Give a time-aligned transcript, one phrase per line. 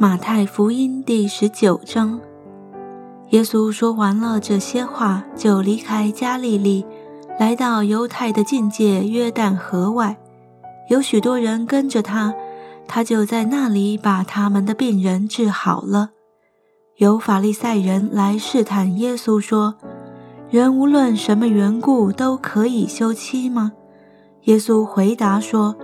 [0.00, 2.20] 马太福音第十九章，
[3.30, 6.86] 耶稣说完了这些话，就离开加利利，
[7.36, 10.16] 来到犹太的境界约旦河外，
[10.88, 12.32] 有许多人跟着他，
[12.86, 16.10] 他就在那里把他们的病人治好了。
[16.98, 19.74] 有法利赛人来试探耶稣，说
[20.48, 23.72] ：“人无论什么缘故都可以休妻吗？”
[24.46, 25.74] 耶稣回答说：“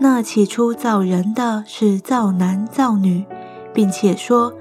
[0.00, 3.26] 那起初造人的是造男造女。”
[3.72, 4.52] 并且说，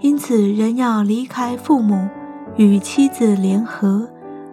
[0.00, 2.08] 因此人要离开父母，
[2.56, 4.08] 与妻子联合，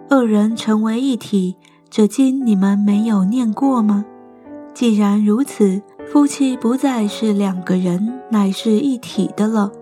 [0.08, 1.56] 二人成为一体。
[1.90, 4.04] 这经你们没有念过吗？
[4.74, 9.72] 既然如此，夫妻不再是两个人，乃是一体的了。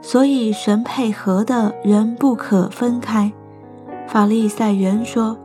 [0.00, 3.32] 所以神配合的人不可分开。
[4.08, 5.38] 法利赛人说：“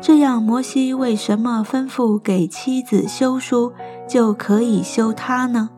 [0.00, 3.72] 这样，摩西为什么吩咐给妻子休书，
[4.08, 5.70] 就可以休他呢？”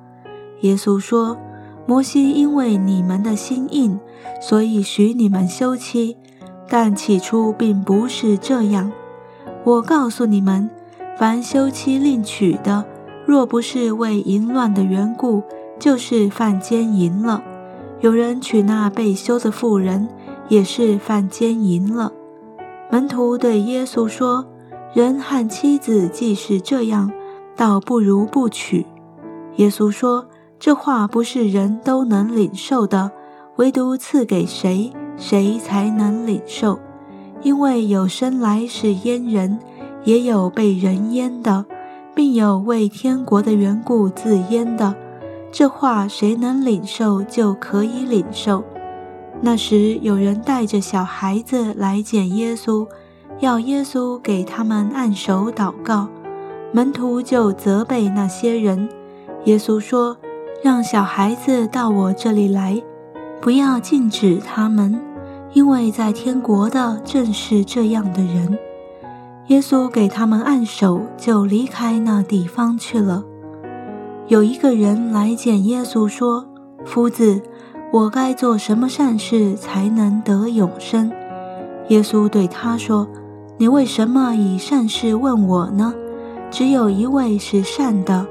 [0.61, 1.39] 耶稣说。
[1.89, 3.99] 摩西因为你们的心硬，
[4.43, 6.19] 所以许你们休妻，
[6.69, 8.93] 但起初并不是这样。
[9.65, 10.69] 我告诉你们，
[11.19, 12.85] 凡休妻另娶的，
[13.25, 15.43] 若不是为淫乱的缘故，
[15.79, 17.43] 就是犯奸淫了。
[18.01, 20.11] 有人娶那被休的妇人，
[20.49, 22.13] 也是犯奸淫了。
[22.91, 24.45] 门徒对耶稣说
[24.93, 27.11] ：“人和妻子既是这样，
[27.57, 28.85] 倒不如不娶。”
[29.57, 30.27] 耶稣说。
[30.61, 33.13] 这话不是人都能领受的，
[33.57, 36.79] 唯独赐给谁，谁才能领受。
[37.43, 39.61] 因为有生来是阉人，
[40.03, 41.65] 也有被人阉的，
[42.13, 44.93] 并有为天国的缘故自阉的。
[45.53, 48.65] 这话谁能领受，就可以领受。
[49.41, 52.85] 那时有人带着小孩子来见耶稣，
[53.39, 56.09] 要耶稣给他们按手祷告。
[56.73, 58.89] 门徒就责备那些人。
[59.45, 60.17] 耶稣说。
[60.63, 62.83] 让小孩子到我这里来，
[63.41, 65.01] 不要禁止他们，
[65.53, 68.59] 因为在天国的正是这样的人。
[69.47, 73.25] 耶稣给他们按手，就离开那地方去了。
[74.27, 76.45] 有一个人来见耶稣，说
[76.85, 77.41] ：“夫子，
[77.93, 81.11] 我该做什么善事才能得永生？”
[81.89, 83.09] 耶稣对他说
[83.57, 85.95] ：“你为什么以善事问我呢？
[86.51, 88.27] 只有一位是善的。”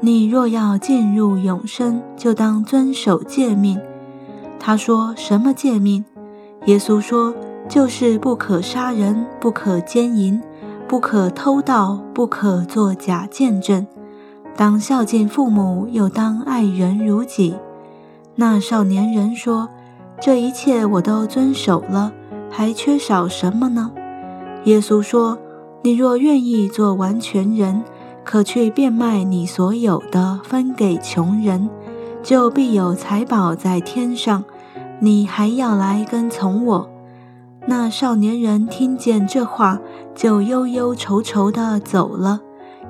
[0.00, 3.80] 你若要进入永生，就当遵守诫命。
[4.58, 6.04] 他说：“什么诫命？”
[6.66, 7.34] 耶稣说
[7.68, 10.40] ：“就是不可杀人，不可奸淫，
[10.86, 13.86] 不可偷盗，不可作假见证，
[14.54, 17.56] 当孝敬父母，又当爱人如己。”
[18.36, 19.68] 那少年人说
[20.20, 22.12] ：“这一切我都遵守了，
[22.50, 23.90] 还缺少什么呢？”
[24.64, 25.38] 耶稣说
[25.82, 27.82] ：“你若愿意做完全人。”
[28.36, 31.70] 可去变卖你所有的，分给穷人，
[32.22, 34.44] 就必有财宝在天上。
[35.00, 36.90] 你还要来跟从我。
[37.66, 39.80] 那少年人听见这话，
[40.14, 42.42] 就忧忧愁愁地走了，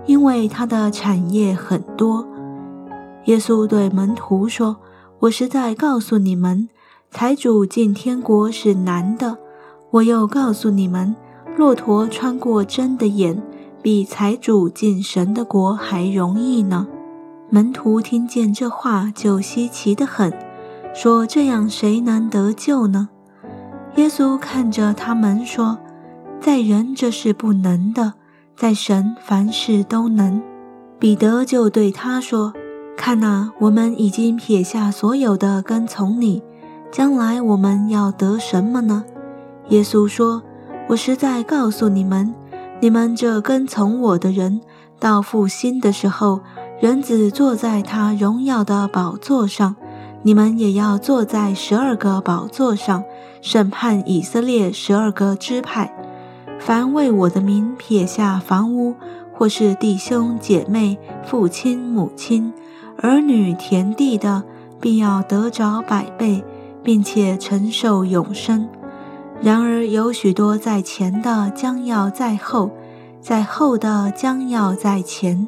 [0.06, 2.26] 因为他的产业很多。
[3.26, 4.78] 耶稣对门徒说
[5.20, 6.68] ：“我实在告诉你们，
[7.12, 9.38] 财主进天国是难的。
[9.92, 11.14] 我又告诉你们，
[11.56, 13.40] 骆驼穿过针的眼。”
[13.86, 16.88] 比财主进神的国还容易呢。
[17.50, 20.36] 门徒听见这话，就稀奇得很，
[20.92, 23.10] 说：“这样谁能得救呢？”
[23.94, 25.78] 耶稣看着他们说
[26.42, 28.14] ：“在人这是不能的，
[28.56, 30.42] 在神凡事都能。”
[30.98, 32.52] 彼得就对他说
[32.98, 36.42] ：“看哪，我们已经撇下所有的跟从你，
[36.90, 39.04] 将来我们要得什么呢？”
[39.70, 40.42] 耶稣说
[40.90, 42.34] ：“我实在告诉你们。”
[42.80, 44.60] 你们这跟从我的人，
[45.00, 46.40] 到复兴的时候，
[46.78, 49.76] 人子坐在他荣耀的宝座上，
[50.22, 53.02] 你们也要坐在十二个宝座上，
[53.40, 55.90] 审判以色列十二个支派。
[56.58, 58.94] 凡为我的名撇下房屋，
[59.32, 62.52] 或是弟兄姐妹、父亲母亲、
[62.98, 64.44] 儿女、田地的，
[64.80, 66.44] 必要得着百倍，
[66.82, 68.68] 并且承受永生。
[69.42, 72.70] 然而有许多在前的将要在后，
[73.20, 75.46] 在后的将要在前。